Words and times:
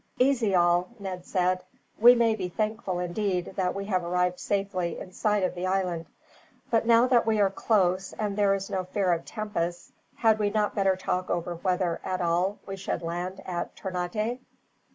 "Easy 0.17 0.55
all," 0.55 0.89
Ned 0.97 1.27
said. 1.27 1.63
"We 1.99 2.15
may 2.15 2.33
be 2.35 2.49
thankful, 2.49 2.97
indeed, 2.97 3.53
that 3.55 3.75
we 3.75 3.85
have 3.85 4.03
arrived 4.03 4.39
safely 4.39 4.97
in 4.97 5.11
sight 5.11 5.43
of 5.43 5.53
the 5.53 5.67
island. 5.67 6.07
But 6.71 6.87
now 6.87 7.05
that 7.05 7.27
we 7.27 7.39
are 7.39 7.51
close, 7.51 8.11
and 8.17 8.35
there 8.35 8.55
is 8.55 8.67
no 8.71 8.83
fear 8.83 9.13
of 9.13 9.25
tempests, 9.25 9.91
had 10.15 10.39
we 10.39 10.49
not 10.49 10.73
better 10.73 10.95
talk 10.95 11.29
over 11.29 11.53
whether, 11.53 12.01
after 12.03 12.23
all, 12.23 12.57
we 12.65 12.77
shall 12.77 12.97
land 12.97 13.41
at 13.45 13.75
Ternate?" 13.75 14.39